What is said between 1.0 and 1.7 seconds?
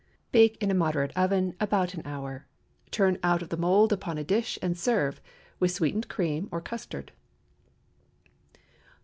oven